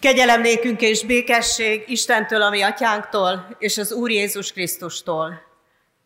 Kegyelem 0.00 0.40
nékünk 0.40 0.80
és 0.80 1.04
békesség 1.04 1.84
Istentől, 1.86 2.42
ami 2.42 2.62
atyánktól, 2.62 3.56
és 3.58 3.78
az 3.78 3.92
Úr 3.92 4.10
Jézus 4.10 4.52
Krisztustól. 4.52 5.42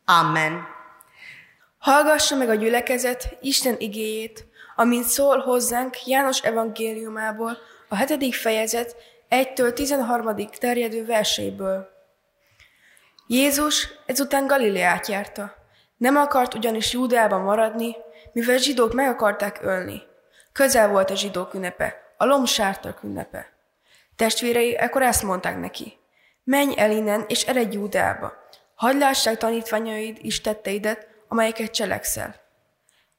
Amen. 0.05 0.67
Hallgassa 1.79 2.37
meg 2.37 2.49
a 2.49 2.55
gyülekezet 2.55 3.37
Isten 3.41 3.75
igéjét, 3.79 4.47
amint 4.77 5.05
szól 5.05 5.39
hozzánk 5.39 6.07
János 6.07 6.41
evangéliumából, 6.41 7.59
a 7.89 7.95
hetedik 7.95 8.35
fejezet 8.35 8.97
1-től 9.31 9.73
13. 9.73 10.37
terjedő 10.59 11.05
verséből. 11.05 11.89
Jézus 13.27 13.89
ezután 14.07 14.47
Galileát 14.47 15.07
járta. 15.07 15.55
Nem 15.97 16.17
akart 16.17 16.55
ugyanis 16.55 16.93
Júdeában 16.93 17.41
maradni, 17.41 17.97
mivel 18.33 18.59
zsidók 18.59 18.93
meg 18.93 19.09
akarták 19.09 19.59
ölni. 19.63 20.03
Közel 20.53 20.89
volt 20.89 21.11
a 21.11 21.15
zsidók 21.15 21.55
ünnepe, 21.55 22.15
a 22.17 22.25
lomsártak 22.25 23.03
ünnepe. 23.03 23.52
Testvérei 24.17 24.77
ekkor 24.77 25.03
ezt 25.03 25.23
mondták 25.23 25.59
neki. 25.59 25.99
Menj 26.45 26.75
el 26.77 26.91
innen, 26.91 27.25
és 27.29 27.43
eredj 27.43 27.75
Júdeába. 27.75 28.33
Hadd 28.75 28.99
lássák 28.99 29.37
tanítványaid 29.37 30.19
is 30.21 30.41
tetteidet, 30.41 31.07
amelyeket 31.29 31.71
cselekszel. 31.71 32.41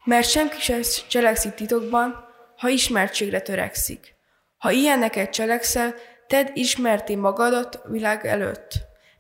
Mert 0.04 0.30
senki 0.30 0.60
sem 0.60 0.82
cselekszik 1.08 1.54
titokban, 1.54 2.26
ha 2.58 2.70
ismertségre 2.70 3.42
törekszik. 3.42 4.16
Ha 4.58 4.72
ilyeneket 4.72 5.30
cselekszel, 5.30 5.96
tedd 6.28 6.48
ismerté 6.54 7.16
magadat 7.16 7.80
világ 7.88 8.26
előtt, 8.26 8.72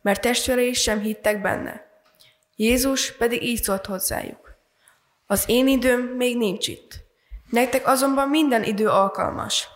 mert 0.01 0.21
testvérei 0.21 0.73
sem 0.73 0.99
hittek 0.99 1.41
benne. 1.41 1.85
Jézus 2.55 3.15
pedig 3.17 3.43
így 3.43 3.63
szólt 3.63 3.85
hozzájuk. 3.85 4.55
Az 5.25 5.43
én 5.47 5.67
időm 5.67 5.99
még 5.99 6.37
nincs 6.37 6.67
itt. 6.67 6.91
Nektek 7.49 7.87
azonban 7.87 8.29
minden 8.29 8.63
idő 8.63 8.87
alkalmas. 8.87 9.67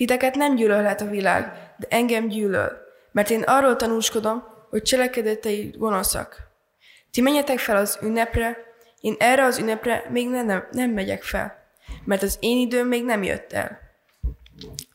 Titeket 0.00 0.34
nem 0.34 0.54
gyűlölhet 0.54 1.00
a 1.00 1.08
világ, 1.08 1.72
de 1.76 1.86
engem 1.88 2.28
gyűlöl, 2.28 2.72
mert 3.12 3.30
én 3.30 3.42
arról 3.42 3.76
tanúskodom, 3.76 4.44
hogy 4.70 4.82
cselekedetei 4.82 5.74
gonoszak. 5.78 6.36
Ti 7.10 7.20
menjetek 7.20 7.58
fel 7.58 7.76
az 7.76 7.98
ünnepre, 8.02 8.56
én 9.00 9.14
erre 9.18 9.44
az 9.44 9.58
ünnepre 9.58 10.06
még 10.10 10.28
nem, 10.28 10.68
nem 10.70 10.90
megyek 10.90 11.22
fel, 11.22 11.72
mert 12.04 12.22
az 12.22 12.36
én 12.40 12.58
időm 12.58 12.86
még 12.86 13.04
nem 13.04 13.22
jött 13.22 13.52
el. 13.52 13.78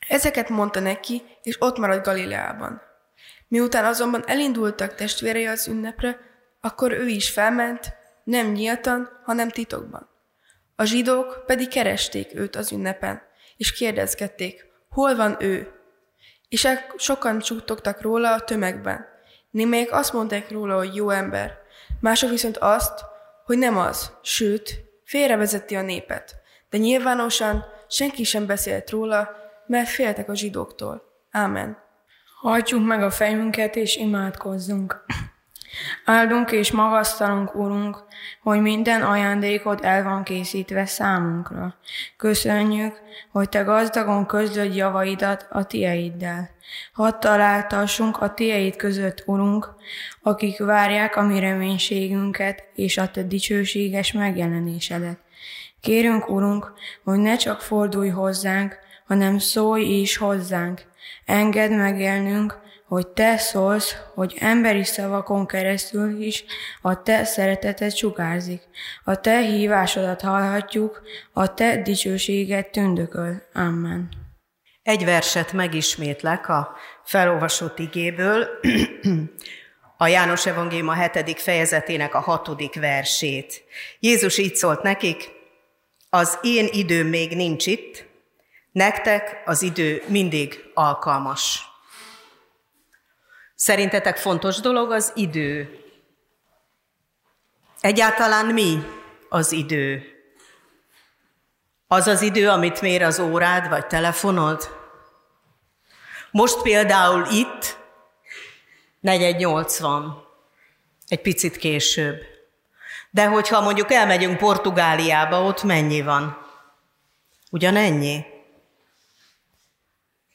Ezeket 0.07 0.49
mondta 0.49 0.79
neki, 0.79 1.21
és 1.43 1.61
ott 1.61 1.77
maradt 1.77 2.05
Galileában. 2.05 2.81
Miután 3.47 3.85
azonban 3.85 4.23
elindultak 4.27 4.95
testvérei 4.95 5.45
az 5.45 5.67
ünnepre, 5.67 6.19
akkor 6.61 6.91
ő 6.91 7.07
is 7.07 7.29
felment, 7.29 7.93
nem 8.23 8.51
nyíltan, 8.51 9.21
hanem 9.23 9.49
titokban. 9.49 10.09
A 10.75 10.83
zsidók 10.83 11.43
pedig 11.45 11.67
keresték 11.67 12.35
őt 12.35 12.55
az 12.55 12.71
ünnepen, 12.71 13.21
és 13.57 13.73
kérdezgették, 13.73 14.64
hol 14.95 15.15
van 15.15 15.35
ő? 15.39 15.71
És 16.49 16.67
sokan 16.97 17.39
csuttogtak 17.39 18.01
róla 18.01 18.33
a 18.33 18.43
tömegben. 18.43 19.05
Némelyek 19.51 19.91
azt 19.91 20.13
mondták 20.13 20.51
róla, 20.51 20.75
hogy 20.77 20.95
jó 20.95 21.09
ember, 21.09 21.57
mások 21.99 22.29
viszont 22.29 22.57
azt, 22.57 23.05
hogy 23.45 23.57
nem 23.57 23.77
az, 23.77 24.11
sőt, 24.21 24.83
félrevezeti 25.03 25.75
a 25.75 25.81
népet. 25.81 26.35
De 26.69 26.77
nyilvánosan 26.77 27.65
senki 27.87 28.23
sem 28.23 28.45
beszélt 28.45 28.89
róla, 28.89 29.29
mert 29.67 29.89
féltek 29.89 30.29
a 30.29 30.35
zsidóktól. 30.35 31.03
Ámen. 31.31 31.77
Hajtsuk 32.41 32.85
meg 32.85 33.03
a 33.03 33.11
fejünket 33.11 33.75
és 33.75 33.95
imádkozzunk. 33.95 35.05
Áldunk 36.05 36.51
és 36.51 36.71
magasztalunk, 36.71 37.55
Urunk, 37.55 38.03
hogy 38.41 38.61
minden 38.61 39.01
ajándékod 39.01 39.79
el 39.83 40.03
van 40.03 40.23
készítve 40.23 40.85
számunkra. 40.85 41.75
Köszönjük, 42.17 42.99
hogy 43.31 43.49
Te 43.49 43.61
gazdagon 43.61 44.25
közlöd 44.25 44.75
javaidat 44.75 45.47
a 45.49 45.63
Tieiddel. 45.63 46.49
Hadd 46.93 47.19
találtassunk 47.19 48.17
a 48.21 48.33
Tieid 48.33 48.75
között, 48.75 49.23
Urunk, 49.25 49.69
akik 50.21 50.59
várják 50.59 51.15
a 51.15 51.21
mi 51.21 51.39
reménységünket 51.39 52.63
és 52.75 52.97
a 52.97 53.11
Te 53.11 53.23
dicsőséges 53.23 54.11
megjelenésedet. 54.11 55.17
Kérünk, 55.81 56.29
Urunk, 56.29 56.73
hogy 57.03 57.19
ne 57.19 57.35
csak 57.35 57.61
fordulj 57.61 58.09
hozzánk, 58.09 58.77
hanem 59.07 59.37
szólj 59.37 59.83
is 59.83 60.17
hozzánk. 60.17 60.81
Engedd 61.25 61.71
megélnünk, 61.71 62.63
hogy 62.87 63.07
te 63.07 63.37
szólsz, 63.37 63.95
hogy 64.13 64.35
emberi 64.39 64.83
szavakon 64.83 65.47
keresztül 65.47 66.21
is 66.21 66.43
a 66.81 67.01
te 67.01 67.23
szereteted 67.23 67.95
sugárzik. 67.95 68.61
A 69.03 69.19
te 69.19 69.39
hívásodat 69.39 70.21
hallhatjuk, 70.21 71.01
a 71.33 71.53
te 71.53 71.81
dicsőséget 71.81 72.71
tündököl. 72.71 73.41
Amen. 73.53 74.09
Egy 74.83 75.05
verset 75.05 75.53
megismétlek 75.53 76.49
a 76.49 76.75
felolvasott 77.03 77.79
igéből, 77.79 78.47
a 79.97 80.07
János 80.07 80.45
Evangélium 80.45 80.87
a 80.87 80.93
hetedik 80.93 81.37
fejezetének 81.37 82.13
a 82.13 82.19
hatodik 82.19 82.79
versét. 82.79 83.63
Jézus 83.99 84.37
így 84.37 84.55
szólt 84.55 84.81
nekik, 84.81 85.31
az 86.09 86.39
én 86.41 86.67
időm 86.71 87.07
még 87.07 87.35
nincs 87.35 87.65
itt, 87.65 88.05
nektek 88.71 89.41
az 89.45 89.61
idő 89.61 90.03
mindig 90.07 90.63
alkalmas. 90.73 91.74
Szerintetek 93.55 94.17
fontos 94.17 94.59
dolog 94.59 94.91
az 94.91 95.11
idő? 95.15 95.79
Egyáltalán 97.81 98.45
mi 98.45 98.83
az 99.29 99.51
idő? 99.51 100.03
Az 101.87 102.07
az 102.07 102.21
idő, 102.21 102.49
amit 102.49 102.81
mér 102.81 103.03
az 103.03 103.19
órád 103.19 103.69
vagy 103.69 103.87
telefonod? 103.87 104.69
Most 106.31 106.61
például 106.61 107.25
itt 107.31 107.77
480, 108.99 110.23
egy 111.07 111.21
picit 111.21 111.57
később. 111.57 112.21
De 113.09 113.25
hogyha 113.27 113.61
mondjuk 113.61 113.91
elmegyünk 113.91 114.37
Portugáliába, 114.37 115.43
ott 115.43 115.63
mennyi 115.63 116.01
van? 116.01 116.37
Ugyanennyi? 117.51 118.25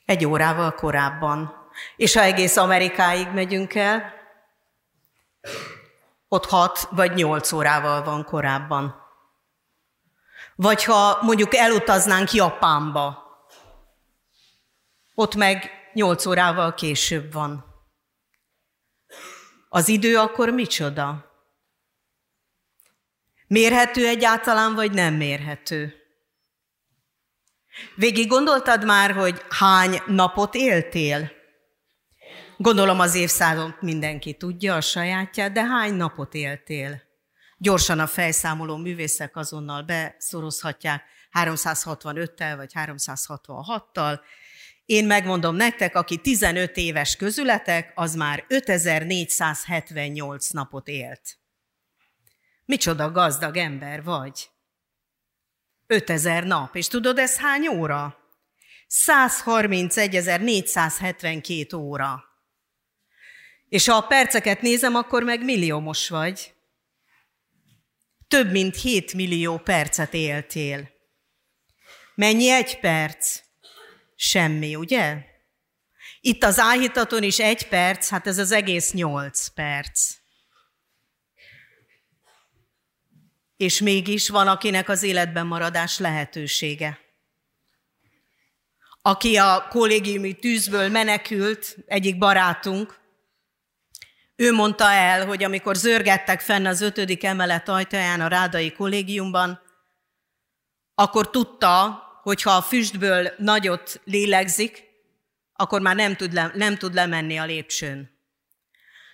Egy 0.04 0.24
órával 0.24 0.74
korábban. 0.74 1.59
És 1.96 2.14
ha 2.14 2.22
egész 2.22 2.56
Amerikáig 2.56 3.28
megyünk 3.28 3.74
el, 3.74 4.12
ott 6.28 6.46
hat 6.46 6.88
vagy 6.90 7.14
nyolc 7.14 7.52
órával 7.52 8.02
van 8.02 8.24
korábban. 8.24 9.08
Vagy 10.54 10.84
ha 10.84 11.18
mondjuk 11.22 11.54
elutaznánk 11.54 12.32
Japánba, 12.32 13.28
ott 15.14 15.34
meg 15.34 15.70
nyolc 15.92 16.26
órával 16.26 16.74
később 16.74 17.32
van. 17.32 17.64
Az 19.68 19.88
idő 19.88 20.18
akkor 20.18 20.48
micsoda? 20.48 21.30
Mérhető 23.46 24.06
egyáltalán, 24.06 24.74
vagy 24.74 24.92
nem 24.92 25.14
mérhető? 25.14 25.94
Végig 27.94 28.28
gondoltad 28.28 28.84
már, 28.84 29.12
hogy 29.12 29.44
hány 29.48 30.02
napot 30.06 30.54
éltél? 30.54 31.39
Gondolom 32.62 33.00
az 33.00 33.14
évszázadot 33.14 33.82
mindenki 33.82 34.34
tudja 34.34 34.74
a 34.74 34.80
sajátját, 34.80 35.52
de 35.52 35.64
hány 35.64 35.94
napot 35.94 36.34
éltél? 36.34 37.02
Gyorsan 37.58 37.98
a 37.98 38.06
fejszámoló 38.06 38.76
művészek 38.76 39.36
azonnal 39.36 39.82
beszorozhatják 39.82 41.02
365-tel 41.32 42.52
vagy 42.56 42.72
366-tal. 42.74 44.20
Én 44.84 45.06
megmondom 45.06 45.54
nektek, 45.54 45.94
aki 45.94 46.18
15 46.18 46.76
éves 46.76 47.16
közületek, 47.16 47.92
az 47.94 48.14
már 48.14 48.44
5478 48.48 50.50
napot 50.50 50.88
élt. 50.88 51.38
Micsoda 52.64 53.10
gazdag 53.10 53.56
ember 53.56 54.02
vagy. 54.02 54.50
5000 55.86 56.44
nap. 56.44 56.76
És 56.76 56.88
tudod, 56.88 57.18
ez 57.18 57.38
hány 57.38 57.68
óra? 57.68 58.16
131.472 59.06 61.76
óra. 61.76 62.28
És 63.70 63.86
ha 63.86 63.96
a 63.96 64.06
perceket 64.06 64.60
nézem, 64.60 64.94
akkor 64.94 65.22
meg 65.22 65.44
milliómos 65.44 66.08
vagy. 66.08 66.54
Több 68.28 68.50
mint 68.50 68.76
7 68.76 69.14
millió 69.14 69.58
percet 69.58 70.14
éltél. 70.14 70.90
Mennyi 72.14 72.48
egy 72.48 72.80
perc? 72.80 73.40
Semmi, 74.16 74.74
ugye? 74.74 75.24
Itt 76.20 76.42
az 76.44 76.58
áhítaton 76.58 77.22
is 77.22 77.38
egy 77.38 77.68
perc, 77.68 78.08
hát 78.08 78.26
ez 78.26 78.38
az 78.38 78.50
egész 78.50 78.92
nyolc 78.92 79.48
perc. 79.48 80.14
És 83.56 83.80
mégis 83.80 84.28
van, 84.28 84.48
akinek 84.48 84.88
az 84.88 85.02
életben 85.02 85.46
maradás 85.46 85.98
lehetősége. 85.98 86.98
Aki 89.02 89.36
a 89.36 89.66
kollégiumi 89.68 90.34
tűzből 90.34 90.88
menekült, 90.88 91.76
egyik 91.86 92.18
barátunk, 92.18 92.99
ő 94.40 94.52
mondta 94.52 94.90
el, 94.90 95.26
hogy 95.26 95.44
amikor 95.44 95.76
zörgettek 95.76 96.40
fenn 96.40 96.66
az 96.66 96.80
ötödik 96.80 97.24
emelet 97.24 97.68
ajtaján 97.68 98.20
a 98.20 98.28
rádai 98.28 98.72
kollégiumban, 98.72 99.60
akkor 100.94 101.30
tudta, 101.30 102.02
hogy 102.22 102.42
ha 102.42 102.50
a 102.50 102.62
füstből 102.62 103.32
nagyot 103.38 104.00
lélegzik, 104.04 104.84
akkor 105.52 105.80
már 105.80 105.96
nem 105.96 106.16
tud, 106.16 106.32
le, 106.32 106.50
nem 106.54 106.76
tud 106.76 106.94
lemenni 106.94 107.38
a 107.38 107.44
lépcsőn. 107.44 108.10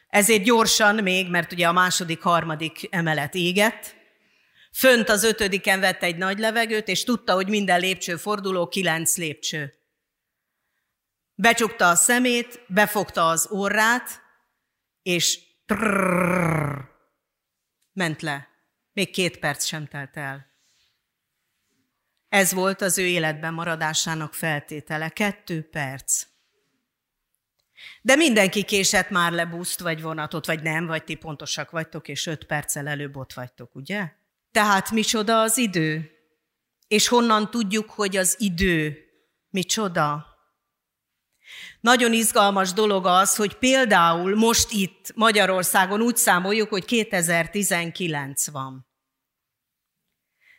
Ezért 0.08 0.43
gyorsan 0.43 0.94
még, 0.94 1.31
mert 1.31 1.52
ugye 1.52 1.69
a 1.69 1.73
második, 1.73 2.23
harmadik 2.23 2.87
emelet 2.90 3.34
égett, 3.34 3.94
fönt 4.73 5.08
az 5.08 5.25
ötödiken 5.25 5.81
vett 5.81 6.02
egy 6.02 6.17
nagy 6.17 6.38
levegőt, 6.38 6.88
és 6.88 7.05
tudta, 7.05 7.34
hogy 7.34 7.49
minden 7.49 7.81
lépcső 7.81 8.17
forduló 8.17 8.69
kilenc 8.69 9.17
lépcső. 9.17 9.75
Becsukta 11.34 11.88
a 11.88 11.94
szemét, 11.94 12.61
befogta 12.67 13.28
az 13.28 13.46
orrát, 13.50 14.25
és 15.06 15.41
trrrr, 15.67 16.79
ment 17.93 18.23
le. 18.23 18.49
Még 18.93 19.11
két 19.11 19.38
perc 19.38 19.64
sem 19.64 19.87
telt 19.87 20.17
el. 20.17 20.47
Ez 22.29 22.53
volt 22.53 22.81
az 22.81 22.99
ő 22.99 23.06
életben 23.06 23.55
maradásának 23.55 24.35
feltétele. 24.35 25.08
Kettő 25.08 25.69
perc. 25.69 26.26
De 28.03 28.17
mindenki 28.17 28.64
késett 28.64 29.11
már 29.11 29.32
le 29.32 29.44
buszt, 29.44 29.81
vagy 29.81 30.03
vonatot, 30.03 30.47
vagy 30.47 30.62
nem, 30.62 30.87
vagy 30.87 31.05
ti 31.05 31.14
pontosak 31.14 31.70
vagytok, 31.70 32.09
és 32.09 32.26
öt 32.26 32.44
perccel 32.44 32.88
előbb 32.88 33.17
ott 33.17 33.32
vagytok, 33.32 33.75
ugye? 33.75 34.12
Tehát 34.50 34.91
micsoda 34.91 35.41
az 35.41 35.59
idő? 35.59 36.11
És 36.88 37.09
honnan 37.09 37.50
tudjuk, 37.50 37.91
hogy 37.91 38.17
az 38.17 38.37
idő 38.38 39.05
micsoda? 39.50 40.36
Nagyon 41.81 42.13
izgalmas 42.13 42.73
dolog 42.73 43.07
az, 43.07 43.37
hogy 43.37 43.55
például 43.55 44.37
most 44.37 44.71
itt 44.71 45.13
Magyarországon 45.15 46.01
úgy 46.01 46.17
számoljuk, 46.17 46.69
hogy 46.69 46.85
2019 46.85 48.51
van. 48.51 48.87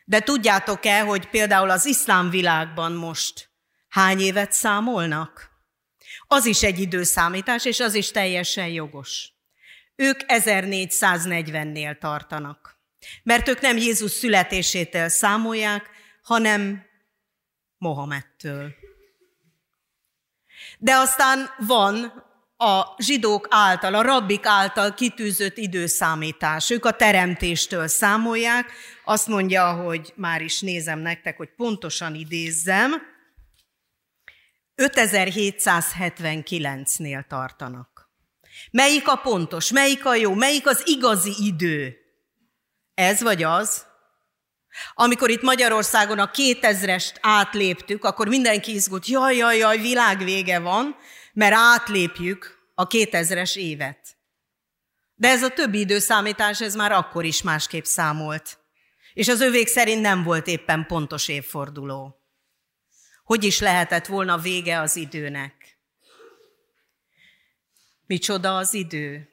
De 0.04 0.20
tudjátok-e, 0.20 1.00
hogy 1.00 1.28
például 1.28 1.70
az 1.70 1.86
iszlám 1.86 2.30
világban 2.30 2.92
most 2.92 3.50
hány 3.88 4.20
évet 4.20 4.52
számolnak? 4.52 5.50
Az 6.26 6.46
is 6.46 6.62
egy 6.62 6.80
időszámítás, 6.80 7.64
és 7.64 7.80
az 7.80 7.94
is 7.94 8.10
teljesen 8.10 8.68
jogos. 8.68 9.32
Ők 9.94 10.20
1440-nél 10.26 11.98
tartanak. 11.98 12.80
Mert 13.22 13.48
ők 13.48 13.60
nem 13.60 13.76
Jézus 13.76 14.10
születésétől 14.10 15.08
számolják, 15.08 15.90
hanem 16.22 16.86
Mohamettől. 17.78 18.74
De 20.78 20.94
aztán 20.94 21.50
van 21.58 22.24
a 22.56 22.82
zsidók 22.98 23.46
által, 23.50 23.94
a 23.94 24.02
rabbik 24.02 24.46
által 24.46 24.94
kitűzött 24.94 25.56
időszámítás. 25.56 26.70
Ők 26.70 26.84
a 26.84 26.90
teremtéstől 26.90 27.88
számolják. 27.88 28.72
Azt 29.04 29.26
mondja, 29.26 29.72
hogy 29.72 30.12
már 30.16 30.42
is 30.42 30.60
nézem 30.60 30.98
nektek, 30.98 31.36
hogy 31.36 31.50
pontosan 31.56 32.14
idézzem. 32.14 32.92
5779-nél 34.76 37.26
tartanak. 37.26 38.10
Melyik 38.70 39.08
a 39.08 39.16
pontos, 39.16 39.72
melyik 39.72 40.04
a 40.04 40.14
jó, 40.14 40.34
melyik 40.34 40.66
az 40.66 40.82
igazi 40.86 41.32
idő? 41.38 41.96
Ez 42.94 43.22
vagy 43.22 43.42
az? 43.42 43.87
Amikor 44.94 45.30
itt 45.30 45.42
Magyarországon 45.42 46.18
a 46.18 46.30
2000-est 46.30 47.14
átléptük, 47.20 48.04
akkor 48.04 48.28
mindenki 48.28 48.74
izgult, 48.74 49.06
jaj, 49.06 49.36
jaj, 49.36 49.56
jaj, 49.56 49.78
világ 49.78 50.18
vége 50.24 50.58
van, 50.58 50.96
mert 51.32 51.54
átlépjük 51.54 52.58
a 52.74 52.86
2000-es 52.86 53.56
évet. 53.56 54.16
De 55.14 55.28
ez 55.28 55.42
a 55.42 55.48
többi 55.48 55.78
időszámítás, 55.78 56.60
ez 56.60 56.74
már 56.74 56.92
akkor 56.92 57.24
is 57.24 57.42
másképp 57.42 57.84
számolt. 57.84 58.58
És 59.14 59.28
az 59.28 59.40
övék 59.40 59.66
szerint 59.66 60.00
nem 60.00 60.22
volt 60.22 60.46
éppen 60.46 60.86
pontos 60.86 61.28
évforduló. 61.28 62.16
Hogy 63.24 63.44
is 63.44 63.60
lehetett 63.60 64.06
volna 64.06 64.38
vége 64.38 64.80
az 64.80 64.96
időnek? 64.96 65.78
Micsoda 68.06 68.56
az 68.56 68.74
idő? 68.74 69.28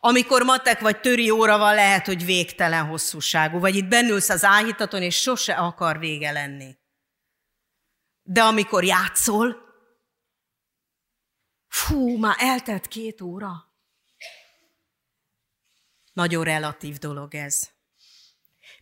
Amikor 0.00 0.42
matek 0.42 0.80
vagy 0.80 1.00
töri 1.00 1.30
óra 1.30 1.58
van, 1.58 1.74
lehet, 1.74 2.06
hogy 2.06 2.24
végtelen 2.24 2.86
hosszúságú, 2.86 3.58
vagy 3.58 3.74
itt 3.76 3.88
bennülsz 3.88 4.28
az 4.28 4.44
áhítaton, 4.44 5.02
és 5.02 5.16
sose 5.16 5.54
akar 5.54 5.98
vége 5.98 6.30
lenni. 6.30 6.76
De 8.22 8.42
amikor 8.42 8.84
játszol, 8.84 9.56
fú, 11.68 12.16
már 12.18 12.36
eltelt 12.38 12.86
két 12.86 13.20
óra. 13.20 13.66
Nagyon 16.12 16.44
relatív 16.44 16.96
dolog 16.96 17.34
ez. 17.34 17.70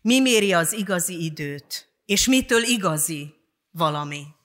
Mi 0.01 0.21
méri 0.21 0.53
az 0.53 0.73
igazi 0.73 1.25
időt? 1.25 1.95
És 2.05 2.27
mitől 2.27 2.63
igazi 2.63 3.35
valami? 3.71 4.36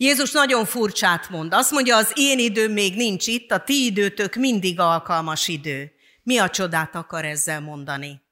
Jézus 0.00 0.32
nagyon 0.32 0.64
furcsát 0.64 1.28
mond. 1.28 1.52
Azt 1.52 1.70
mondja, 1.70 1.96
az 1.96 2.12
én 2.14 2.38
időm 2.38 2.72
még 2.72 2.96
nincs 2.96 3.26
itt, 3.26 3.50
a 3.50 3.60
ti 3.60 3.84
időtök 3.84 4.34
mindig 4.34 4.80
alkalmas 4.80 5.48
idő. 5.48 5.92
Mi 6.22 6.38
a 6.38 6.50
csodát 6.50 6.94
akar 6.94 7.24
ezzel 7.24 7.60
mondani? 7.60 8.22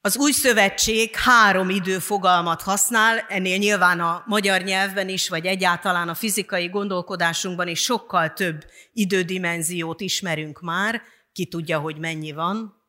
Az 0.00 0.16
új 0.16 0.32
szövetség 0.32 1.16
három 1.16 1.70
időfogalmat 1.70 2.62
használ, 2.62 3.18
ennél 3.18 3.56
nyilván 3.56 4.00
a 4.00 4.22
magyar 4.26 4.62
nyelvben 4.62 5.08
is, 5.08 5.28
vagy 5.28 5.46
egyáltalán 5.46 6.08
a 6.08 6.14
fizikai 6.14 6.68
gondolkodásunkban 6.68 7.68
is 7.68 7.80
sokkal 7.80 8.32
több 8.32 8.64
idődimenziót 8.92 10.00
ismerünk 10.00 10.60
már, 10.60 11.02
ki 11.32 11.46
tudja, 11.46 11.78
hogy 11.78 11.98
mennyi 11.98 12.32
van. 12.32 12.84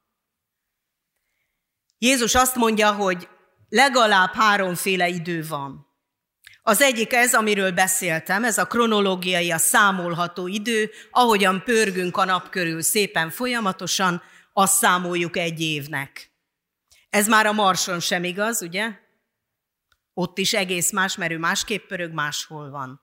Jézus 1.97 2.35
azt 2.35 2.55
mondja, 2.55 2.93
hogy 2.93 3.27
legalább 3.71 4.33
háromféle 4.33 5.07
idő 5.07 5.45
van. 5.47 5.87
Az 6.61 6.81
egyik 6.81 7.13
ez, 7.13 7.33
amiről 7.33 7.71
beszéltem, 7.71 8.43
ez 8.43 8.57
a 8.57 8.65
kronológiai, 8.65 9.51
a 9.51 9.57
számolható 9.57 10.47
idő, 10.47 10.89
ahogyan 11.11 11.63
pörgünk 11.63 12.17
a 12.17 12.25
nap 12.25 12.49
körül 12.49 12.81
szépen 12.81 13.29
folyamatosan, 13.29 14.21
azt 14.53 14.77
számoljuk 14.77 15.37
egy 15.37 15.61
évnek. 15.61 16.31
Ez 17.09 17.27
már 17.27 17.45
a 17.45 17.51
Marson 17.51 17.99
sem 17.99 18.23
igaz, 18.23 18.61
ugye? 18.61 18.91
Ott 20.13 20.37
is 20.37 20.53
egész 20.53 20.91
más, 20.91 21.15
mert 21.15 21.31
ő 21.31 21.37
másképp 21.37 21.87
pörög, 21.87 22.11
máshol 22.11 22.69
van. 22.69 23.01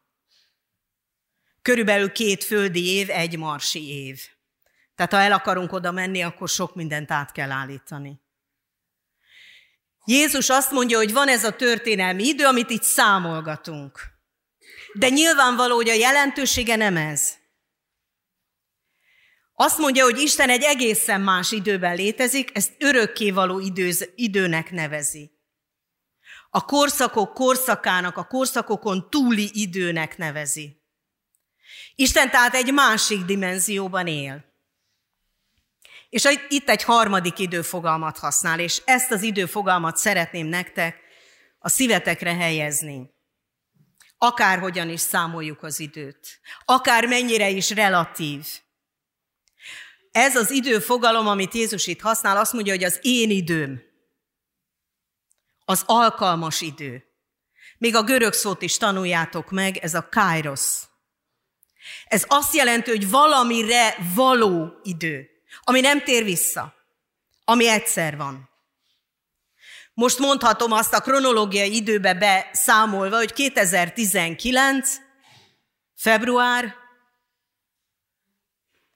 Körülbelül 1.63 2.13
két 2.13 2.45
földi 2.45 2.87
év, 2.87 3.11
egy 3.11 3.39
marsi 3.39 3.89
év. 3.89 4.21
Tehát 4.95 5.13
ha 5.13 5.21
el 5.21 5.33
akarunk 5.33 5.73
oda 5.73 5.93
menni, 5.93 6.23
akkor 6.23 6.49
sok 6.49 6.75
mindent 6.75 7.11
át 7.11 7.33
kell 7.33 7.51
állítani. 7.51 8.21
Jézus 10.09 10.49
azt 10.49 10.71
mondja, 10.71 10.97
hogy 10.97 11.13
van 11.13 11.29
ez 11.29 11.45
a 11.45 11.57
történelmi 11.57 12.25
idő, 12.25 12.45
amit 12.45 12.71
itt 12.71 12.83
számolgatunk. 12.83 14.01
De 14.93 15.09
nyilvánvaló, 15.09 15.75
hogy 15.75 15.89
a 15.89 15.95
jelentősége 15.95 16.77
nem 16.77 16.97
ez. 16.97 17.35
Azt 19.55 19.79
mondja, 19.79 20.05
hogy 20.05 20.19
Isten 20.19 20.49
egy 20.49 20.63
egészen 20.63 21.21
más 21.21 21.53
időben 21.53 21.97
létezik, 21.97 22.57
ezt 22.57 22.73
örökkévaló 22.79 23.59
időz, 23.59 24.09
időnek 24.15 24.71
nevezi. 24.71 25.31
A 26.51 26.65
korszakok 26.65 27.35
korszakának, 27.35 28.17
a 28.17 28.27
korszakokon 28.27 29.11
túli 29.11 29.51
időnek 29.53 30.17
nevezi. 30.17 30.83
Isten 31.95 32.31
tehát 32.31 32.55
egy 32.55 32.73
másik 32.73 33.25
dimenzióban 33.25 34.07
él. 34.07 34.48
És 36.09 36.29
itt 36.49 36.69
egy 36.69 36.83
harmadik 36.83 37.39
időfogalmat 37.39 38.19
használ, 38.19 38.61
és 38.61 38.83
ezt 38.85 39.11
az 39.11 39.23
időfogalmat 39.23 39.97
szeretném 39.97 40.47
nektek 40.47 40.97
a 41.59 41.69
szívetekre 41.69 42.35
helyezni. 42.35 43.11
Akárhogyan 44.19 44.89
is 44.89 45.01
számoljuk 45.01 45.63
az 45.63 45.81
időt, 45.81 46.41
akár 46.65 47.07
mennyire 47.07 47.49
is 47.49 47.71
relatív. 47.71 48.47
Ez 50.13 50.37
az 50.37 50.51
időfogalom, 50.51 51.27
amit 51.27 51.55
Jézus 51.55 51.87
itt 51.87 52.01
használ, 52.01 52.37
azt 52.37 52.53
mondja, 52.53 52.73
hogy 52.73 52.85
az 52.85 52.99
én 53.03 53.31
időm, 53.31 53.83
az 55.65 55.83
alkalmas 55.87 56.61
idő. 56.61 57.05
Még 57.79 57.95
a 57.95 58.03
görög 58.03 58.33
szót 58.33 58.63
is 58.63 58.77
tanuljátok 58.77 59.51
meg, 59.51 59.77
ez 59.77 59.95
a 59.95 60.09
kairos. 60.09 60.83
Ez 62.05 62.25
azt 62.29 62.55
jelenti, 62.55 62.91
hogy 62.91 63.11
valamire 63.11 63.97
való 64.15 64.81
idő 64.83 65.38
ami 65.61 65.81
nem 65.81 66.03
tér 66.03 66.25
vissza, 66.25 66.75
ami 67.45 67.69
egyszer 67.69 68.17
van. 68.17 68.49
Most 69.95 70.19
mondhatom 70.19 70.73
azt 70.73 70.95
a 70.95 71.01
kronológiai 71.01 71.75
időbe 71.75 72.15
beszámolva, 72.15 73.17
hogy 73.17 73.33
2019. 73.33 74.97
február, 75.95 76.75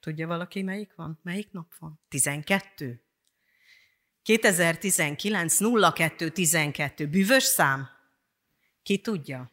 tudja 0.00 0.26
valaki 0.26 0.62
melyik 0.62 0.94
van? 0.94 1.21
Melyik 1.23 1.50
nap 1.50 1.73
van? 1.78 2.00
12. 2.09 3.04
2019 4.23 5.61
02 5.61 6.30
12. 6.30 7.06
Bűvös 7.06 7.42
szám? 7.42 7.88
Ki 8.82 8.99
tudja? 8.99 9.52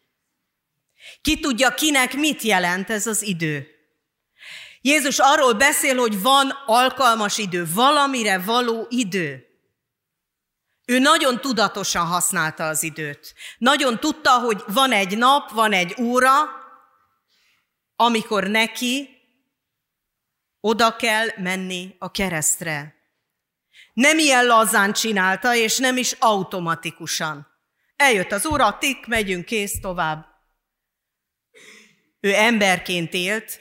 Ki 1.22 1.40
tudja, 1.40 1.74
kinek 1.74 2.14
mit 2.14 2.42
jelent 2.42 2.90
ez 2.90 3.08
az 3.08 3.22
idő? 3.22 3.79
Jézus 4.82 5.20
arról 5.20 5.54
beszél, 5.54 5.98
hogy 5.98 6.22
van 6.22 6.50
alkalmas 6.66 7.38
idő, 7.38 7.66
valamire 7.74 8.40
való 8.40 8.88
idő. 8.90 9.44
Ő 10.86 11.00
nagyon 11.00 11.42
tudatosan 11.42 12.06
használta 12.06 12.68
az 12.68 12.84
időt. 12.84 13.34
Nagyon 13.58 14.00
tudta, 14.00 14.40
hogy 14.40 14.64
van 14.68 14.92
egy 14.92 15.18
nap, 15.18 15.52
van 15.52 15.74
egy 15.74 15.96
óra, 16.02 16.34
amikor 17.96 18.44
neki 18.44 19.10
oda 20.60 20.96
kell 20.96 21.28
menni 21.36 21.96
a 22.00 22.12
keresztre. 22.12 22.96
Nem 23.94 24.18
ilyen 24.18 24.46
lazán 24.46 24.94
csinálta, 24.94 25.56
és 25.56 25.78
nem 25.78 25.98
is 25.98 26.12
automatikusan. 26.20 27.48
Eljött 27.96 28.32
az 28.32 28.46
óra, 28.46 28.78
tik, 28.78 29.08
megyünk, 29.08 29.46
kész, 29.46 29.80
tovább. 29.80 30.26
Ő 32.20 32.34
emberként 32.34 33.14
élt, 33.14 33.60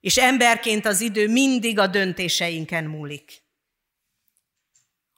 és 0.00 0.16
emberként 0.16 0.86
az 0.86 1.00
idő 1.00 1.28
mindig 1.28 1.78
a 1.78 1.86
döntéseinken 1.86 2.84
múlik. 2.84 3.42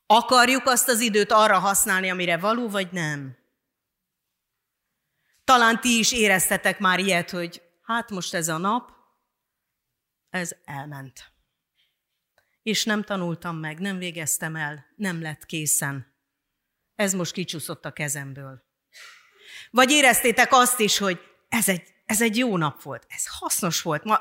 Akarjuk 0.06 0.66
azt 0.66 0.88
az 0.88 1.00
időt 1.00 1.32
arra 1.32 1.58
használni, 1.58 2.10
amire 2.10 2.36
való, 2.36 2.68
vagy 2.68 2.92
nem? 2.92 3.36
Talán 5.44 5.80
ti 5.80 5.98
is 5.98 6.12
éreztetek 6.12 6.78
már 6.78 6.98
ilyet, 6.98 7.30
hogy 7.30 7.62
hát 7.82 8.10
most 8.10 8.34
ez 8.34 8.48
a 8.48 8.56
nap, 8.56 8.90
ez 10.30 10.52
elment. 10.64 11.32
És 12.62 12.84
nem 12.84 13.02
tanultam 13.02 13.56
meg, 13.56 13.78
nem 13.78 13.98
végeztem 13.98 14.56
el, 14.56 14.86
nem 14.96 15.22
lett 15.22 15.46
készen. 15.46 16.14
Ez 16.94 17.12
most 17.12 17.32
kicsúszott 17.32 17.84
a 17.84 17.92
kezemből. 17.92 18.62
Vagy 19.70 19.90
éreztétek 19.90 20.52
azt 20.52 20.78
is, 20.78 20.98
hogy 20.98 21.20
ez 21.48 21.68
egy, 21.68 21.94
ez 22.06 22.22
egy 22.22 22.36
jó 22.36 22.56
nap 22.56 22.82
volt, 22.82 23.06
ez 23.08 23.26
hasznos 23.26 23.82
volt. 23.82 24.04
Ma 24.04 24.20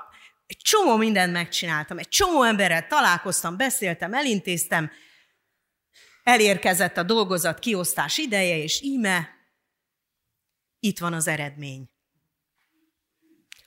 egy 0.51 0.58
csomó 0.58 0.96
mindent 0.96 1.34
megcsináltam, 1.34 1.98
egy 1.98 2.08
csomó 2.08 2.43
emberrel 2.43 2.88
találkoztam, 2.88 3.58
beszéltem, 3.58 4.13
elintéztem, 4.13 4.91
elérkezett 6.24 6.98
a 6.98 7.03
dolgozat 7.03 7.60
kiosztás 7.60 8.17
ideje, 8.17 8.58
és 8.58 8.81
íme 8.81 9.29
itt 10.79 11.00
van 11.00 11.13
az 11.13 11.27
eredmény. 11.27 11.89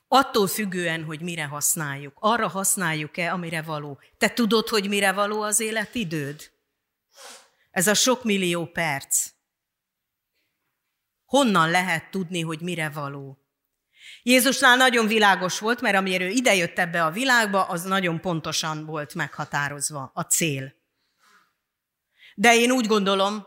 Attól 0.08 0.46
függően, 0.46 1.04
hogy 1.04 1.20
mire 1.20 1.44
használjuk. 1.44 2.16
Arra 2.20 2.48
használjuk-e, 2.48 3.32
amire 3.32 3.62
való. 3.62 4.00
Te 4.18 4.32
tudod, 4.32 4.68
hogy 4.68 4.88
mire 4.88 5.12
való 5.12 5.42
az 5.42 5.60
életidőd? 5.60 6.50
Ez 7.70 7.86
a 7.86 7.94
sok 7.94 8.24
millió 8.24 8.66
perc. 8.66 9.30
Honnan 11.24 11.70
lehet 11.70 12.10
tudni, 12.10 12.40
hogy 12.40 12.60
mire 12.60 12.90
való? 12.90 13.43
Jézusnál 14.26 14.76
nagyon 14.76 15.06
világos 15.06 15.58
volt, 15.58 15.80
mert 15.80 15.96
amire 15.96 16.24
ő 16.24 16.28
idejött 16.28 16.78
ebbe 16.78 17.04
a 17.04 17.10
világba, 17.10 17.62
az 17.64 17.82
nagyon 17.82 18.20
pontosan 18.20 18.86
volt 18.86 19.14
meghatározva, 19.14 20.10
a 20.14 20.22
cél. 20.22 20.74
De 22.34 22.54
én 22.54 22.70
úgy 22.70 22.86
gondolom, 22.86 23.46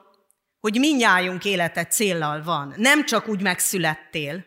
hogy 0.60 0.79
minnyájunk 0.79 1.46
élete 1.46 1.86
céllal 1.86 2.43
van. 2.43 2.74
Nem 2.75 3.05
csak 3.05 3.27
úgy 3.27 3.41
megszülettél, 3.41 4.46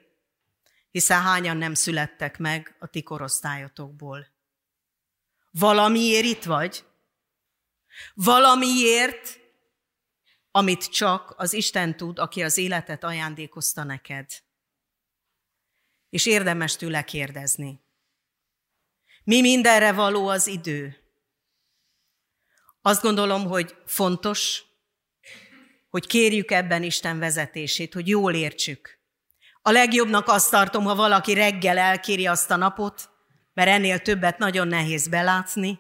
hiszen 0.90 1.22
hányan 1.22 1.56
nem 1.56 1.74
születtek 1.74 2.38
meg 2.38 2.76
a 2.78 2.86
ti 2.86 3.02
korosztályotokból. 3.02 4.26
Valamiért 5.50 6.24
itt 6.24 6.44
vagy? 6.44 6.84
Valamiért, 8.14 9.40
amit 10.50 10.90
csak 10.90 11.34
az 11.36 11.52
Isten 11.52 11.96
tud, 11.96 12.18
aki 12.18 12.42
az 12.42 12.58
életet 12.58 13.04
ajándékozta 13.04 13.84
neked. 13.84 14.26
És 16.10 16.26
érdemes 16.26 16.76
tőle 16.76 17.02
kérdezni. 17.02 17.80
Mi 19.24 19.40
mindenre 19.40 19.92
való 19.92 20.28
az 20.28 20.46
idő? 20.46 20.96
Azt 22.82 23.02
gondolom, 23.02 23.44
hogy 23.44 23.76
fontos, 23.86 24.62
hogy 25.90 26.06
kérjük 26.06 26.50
ebben 26.50 26.82
Isten 26.82 27.18
vezetését, 27.18 27.94
hogy 27.94 28.08
jól 28.08 28.34
értsük. 28.34 28.98
A 29.62 29.70
legjobbnak 29.70 30.28
azt 30.28 30.50
tartom, 30.50 30.84
ha 30.84 30.94
valaki 30.94 31.34
reggel 31.34 31.78
elkéri 31.78 32.26
azt 32.26 32.50
a 32.50 32.56
napot, 32.56 33.08
mert 33.54 33.68
ennél 33.68 33.98
többet 33.98 34.38
nagyon 34.38 34.68
nehéz 34.68 35.08
belátni, 35.08 35.78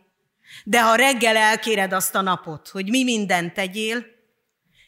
de 0.64 0.82
ha 0.82 0.94
reggel 0.94 1.36
elkéred 1.36 1.92
azt 1.92 2.14
a 2.14 2.20
napot, 2.20 2.68
hogy 2.68 2.88
mi 2.88 3.04
mindent 3.04 3.54
tegyél, 3.54 4.06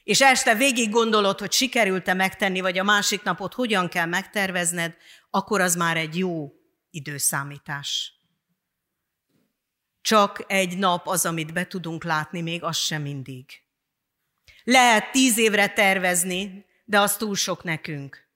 és 0.05 0.21
este 0.21 0.55
végig 0.55 0.91
gondolod, 0.91 1.39
hogy 1.39 1.53
sikerült-e 1.53 2.15
megtenni, 2.15 2.61
vagy 2.61 2.79
a 2.79 2.83
másik 2.83 3.23
napot 3.23 3.55
hogyan 3.55 3.89
kell 3.89 4.07
megtervezned, 4.07 4.97
akkor 5.35 5.61
az 5.61 5.75
már 5.75 5.97
egy 5.97 6.19
jó 6.19 6.53
időszámítás. 6.91 8.13
Csak 10.01 10.45
egy 10.47 10.79
nap 10.79 11.07
az, 11.07 11.27
amit 11.27 11.53
be 11.53 11.67
tudunk 11.67 12.05
látni, 12.05 12.41
még 12.41 12.63
az 12.63 12.77
sem 12.77 13.03
mindig. 13.03 13.63
Lehet 14.65 15.13
tíz 15.13 15.39
évre 15.39 15.69
tervezni, 15.69 16.67
de 16.85 17.01
az 17.01 17.17
túl 17.17 17.35
sok 17.35 17.63
nekünk. 17.63 18.29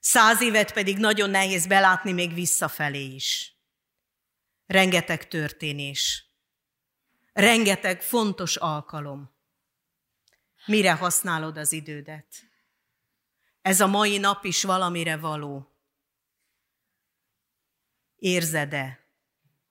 Száz 0.00 0.40
évet 0.40 0.72
pedig 0.72 0.98
nagyon 0.98 1.30
nehéz 1.30 1.66
belátni 1.66 2.12
még 2.12 2.34
visszafelé 2.34 3.04
is. 3.04 3.56
Rengeteg 4.66 5.28
történés. 5.28 6.24
Rengeteg 7.32 8.02
fontos 8.02 8.56
alkalom. 8.56 9.30
Mire 10.66 10.92
használod 10.92 11.56
az 11.56 11.72
idődet? 11.72 12.26
Ez 13.62 13.80
a 13.80 13.86
mai 13.86 14.18
nap 14.18 14.44
is 14.44 14.62
valamire 14.62 15.16
való. 15.16 15.71
Érzed-e, 18.22 18.98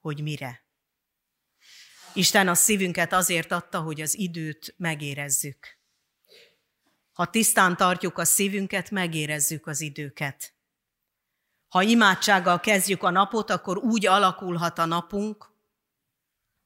hogy 0.00 0.22
mire? 0.22 0.64
Isten 2.14 2.48
a 2.48 2.54
szívünket 2.54 3.12
azért 3.12 3.52
adta, 3.52 3.80
hogy 3.80 4.00
az 4.00 4.18
időt 4.18 4.74
megérezzük. 4.76 5.78
Ha 7.12 7.30
tisztán 7.30 7.76
tartjuk 7.76 8.18
a 8.18 8.24
szívünket, 8.24 8.90
megérezzük 8.90 9.66
az 9.66 9.80
időket. 9.80 10.54
Ha 11.68 11.82
imádsággal 11.82 12.60
kezdjük 12.60 13.02
a 13.02 13.10
napot, 13.10 13.50
akkor 13.50 13.78
úgy 13.78 14.06
alakulhat 14.06 14.78
a 14.78 14.84
napunk, 14.84 15.50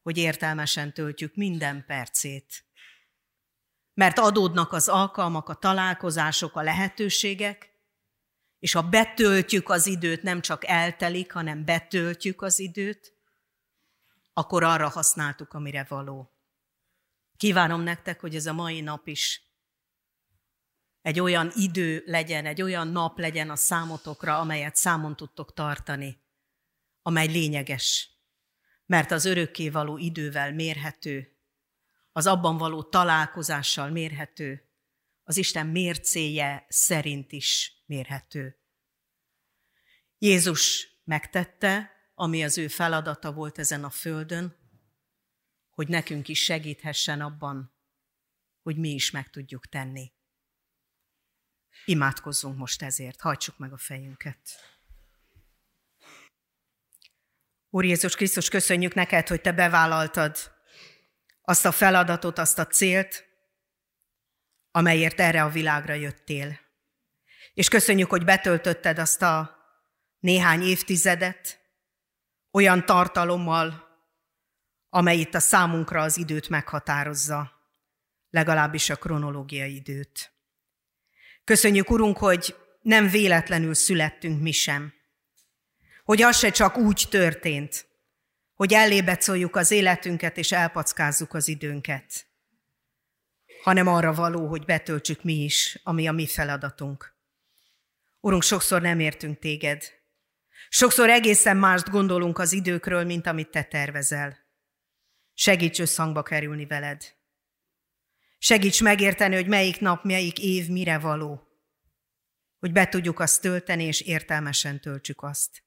hogy 0.03 0.17
értelmesen 0.19 0.93
töltjük 0.93 1.35
minden 1.35 1.85
percét. 1.87 2.65
Mert 3.95 4.19
adódnak 4.19 4.73
az 4.73 4.89
alkalmak, 4.89 5.49
a 5.49 5.55
találkozások, 5.55 6.57
a 6.57 6.63
lehetőségek, 6.63 7.76
és 8.67 8.73
ha 8.73 8.83
betöltjük 8.83 9.69
az 9.69 9.87
időt, 9.87 10.23
nem 10.23 10.41
csak 10.41 10.67
eltelik, 10.67 11.33
hanem 11.33 11.65
betöltjük 11.65 12.43
az 12.43 12.59
időt, 12.59 13.13
akkor 14.33 14.63
arra 14.63 14.89
használtuk, 14.89 15.53
amire 15.53 15.87
való. 15.89 16.31
Kívánom 17.37 17.81
nektek, 17.81 18.21
hogy 18.21 18.35
ez 18.35 18.47
a 18.47 18.53
mai 18.53 18.81
nap 18.81 19.07
is 19.07 19.43
egy 21.03 21.21
olyan 21.21 21.51
idő 21.55 22.03
legyen, 22.07 22.47
egy 22.47 22.63
olyan 22.63 22.89
nap 22.89 23.19
legyen 23.19 23.51
a 23.51 23.57
számotokra, 23.57 24.39
amelyet 24.39 24.77
számon 24.77 25.17
tudtok 25.17 25.55
tartani, 25.55 26.23
amely 27.03 27.27
lényeges, 27.27 28.11
mert 28.87 29.11
az 29.11 29.25
örökké 29.25 29.69
való 29.69 29.97
idővel 29.97 30.53
mérhető, 30.53 31.37
az 32.13 32.27
abban 32.27 32.57
való 32.57 32.83
találkozással 32.83 33.91
mérhető, 33.91 34.66
az 35.29 35.37
Isten 35.37 35.67
mércéje 35.67 36.67
szerint 36.69 37.33
is 37.33 37.73
mérhető. 37.87 38.59
Jézus 40.19 40.89
megtette, 41.05 41.91
ami 42.15 42.45
az 42.45 42.59
ő 42.59 42.69
feladata 42.69 43.33
volt 43.33 43.59
ezen 43.59 43.85
a 43.85 43.91
földön, 43.91 44.57
hogy 45.71 45.89
nekünk 45.89 46.29
is 46.29 46.43
segíthessen 46.43 47.21
abban, 47.21 47.75
hogy 48.63 48.77
mi 48.77 48.89
is 48.89 49.11
meg 49.11 49.31
tudjuk 49.31 49.69
tenni. 49.69 50.13
Imádkozzunk 51.85 52.57
most 52.57 52.83
ezért, 52.83 53.21
hajtsuk 53.21 53.59
meg 53.59 53.73
a 53.73 53.79
fejünket. 53.79 54.41
Úr 57.71 57.85
Jézus 57.85 58.15
Krisztus, 58.15 58.49
köszönjük 58.49 58.95
neked, 58.95 59.29
hogy 59.29 59.41
te 59.41 59.53
bevállaltad 59.53 60.37
azt 61.43 61.65
a 61.65 61.73
feladatot, 61.73 62.39
azt 62.39 62.59
a 62.59 62.67
célt, 62.67 63.26
amelyért 64.77 65.21
erre 65.21 65.43
a 65.43 65.49
világra 65.49 65.95
jöttél. 65.95 66.61
És 67.55 67.69
köszönjük, 67.69 68.11
hogy 68.11 68.25
betöltötted 68.25 68.99
azt 68.99 69.23
a 69.23 69.57
néhány 70.19 70.63
évtizedet, 70.63 71.61
olyan 72.51 72.87
tartalommal, 72.87 73.89
amely 74.89 75.19
itt 75.19 75.35
a 75.35 75.41
számunkra 75.41 76.03
az 76.03 76.17
időt 76.17 76.49
meghatározza, 76.49 77.53
legalábbis 78.31 78.91
a 78.91 78.97
kronológiai 78.97 79.75
időt. 79.75 80.33
Köszönjük, 81.45 81.91
Urunk, 81.91 82.19
hogy 82.19 82.57
nem 82.81 83.09
véletlenül 83.09 83.75
születtünk 83.75 84.43
mi 84.43 84.53
sem. 84.53 84.95
Hogy 86.05 86.23
az 86.23 86.39
se 86.39 86.51
csak 86.51 86.77
úgy 86.77 87.07
történt, 87.11 87.87
hogy 88.55 88.73
ellébecoljuk 88.73 89.57
az 89.57 89.71
életünket 89.71 90.37
és 90.37 90.53
elpackázzuk 90.53 91.35
az 91.35 91.49
időnket, 91.49 92.27
hanem 93.67 93.87
arra 93.87 94.13
való, 94.13 94.47
hogy 94.47 94.65
betöltsük 94.65 95.23
mi 95.23 95.45
is, 95.45 95.81
ami 95.83 96.09
a 96.09 96.13
mi 96.13 96.27
feladatunk. 96.27 97.15
Urunk, 98.21 98.43
sokszor 98.43 98.83
nem 98.83 99.01
értünk 99.01 99.39
téged, 99.39 99.97
Sokszor 100.69 101.11
egészen 101.11 101.57
mást 101.57 101.91
gondolunk 101.91 102.39
az 102.39 102.53
időkről, 102.53 103.05
mint 103.05 103.27
amit 103.27 103.51
te 103.51 103.63
tervezel. 103.63 104.39
Segíts 105.35 105.81
összhangba 105.81 106.23
kerülni 106.23 106.67
veled. 106.67 107.15
Segíts 108.39 108.83
megérteni, 108.83 109.35
hogy 109.35 109.47
melyik 109.47 109.81
nap, 109.81 110.05
melyik 110.05 110.39
év 110.39 110.69
mire 110.69 110.99
való. 110.99 111.49
Hogy 112.59 112.73
be 112.73 112.89
tudjuk 112.89 113.21
azt 113.21 113.41
tölteni, 113.41 113.85
és 113.85 114.01
értelmesen 114.01 114.81
töltsük 114.81 115.23
azt. 115.23 115.65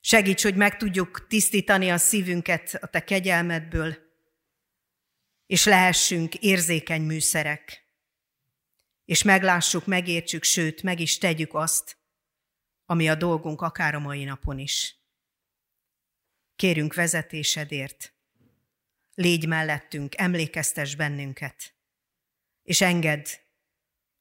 Segíts, 0.00 0.42
hogy 0.42 0.56
meg 0.56 0.76
tudjuk 0.76 1.26
tisztítani 1.26 1.90
a 1.90 1.96
szívünket 1.96 2.78
a 2.80 2.86
te 2.86 3.04
kegyelmedből, 3.04 4.03
és 5.46 5.64
lehessünk 5.64 6.34
érzékeny 6.34 7.02
műszerek, 7.02 7.88
és 9.04 9.22
meglássuk, 9.22 9.86
megértsük, 9.86 10.42
sőt, 10.42 10.82
meg 10.82 11.00
is 11.00 11.18
tegyük 11.18 11.54
azt, 11.54 11.98
ami 12.84 13.08
a 13.08 13.14
dolgunk 13.14 13.60
akár 13.60 13.94
a 13.94 13.98
mai 13.98 14.24
napon 14.24 14.58
is. 14.58 14.98
Kérünk 16.56 16.94
vezetésedért, 16.94 18.14
légy 19.14 19.46
mellettünk, 19.46 20.16
emlékeztes 20.16 20.94
bennünket, 20.94 21.74
és 22.62 22.80
engedd, 22.80 23.26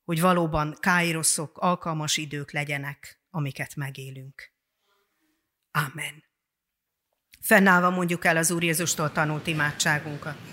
hogy 0.03 0.21
valóban 0.21 0.77
káiroszok, 0.79 1.57
alkalmas 1.57 2.17
idők 2.17 2.51
legyenek, 2.51 3.21
amiket 3.29 3.75
megélünk. 3.75 4.51
Amen. 5.71 6.23
Fennállva 7.39 7.89
mondjuk 7.89 8.25
el 8.25 8.37
az 8.37 8.51
Úr 8.51 8.63
Jézustól 8.63 9.11
tanult 9.11 9.47
imádságunkat. 9.47 10.52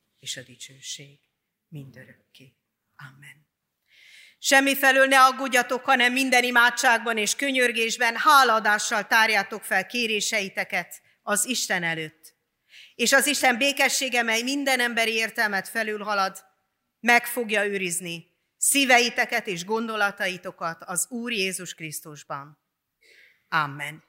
és 0.21 0.37
a 0.37 0.41
dicsőség 0.41 1.19
mindörökké. 1.67 2.53
Amen. 2.95 3.47
Semmi 4.39 4.75
felől 4.75 5.05
ne 5.05 5.23
aggódjatok, 5.23 5.85
hanem 5.85 6.13
minden 6.13 6.43
imádságban 6.43 7.17
és 7.17 7.35
könyörgésben 7.35 8.15
háladással 8.17 9.07
tárjátok 9.07 9.63
fel 9.63 9.85
kéréseiteket 9.85 11.01
az 11.21 11.45
Isten 11.45 11.83
előtt. 11.83 12.35
És 12.95 13.11
az 13.11 13.25
Isten 13.25 13.57
békessége, 13.57 14.21
mely 14.21 14.41
minden 14.41 14.79
emberi 14.79 15.13
értelmet 15.13 15.67
felülhalad, 15.67 16.43
meg 16.99 17.25
fogja 17.25 17.65
őrizni 17.65 18.31
szíveiteket 18.57 19.47
és 19.47 19.65
gondolataitokat 19.65 20.83
az 20.83 21.07
Úr 21.09 21.31
Jézus 21.31 21.73
Krisztusban. 21.73 22.59
Amen. 23.47 24.03